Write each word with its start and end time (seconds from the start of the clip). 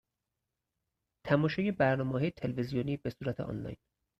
تماشای 1.27 1.71
برنامه 1.71 2.11
های 2.11 2.31
تلویزیونی 2.31 2.97
بصورت 2.97 3.39
آنلاین 3.39 3.77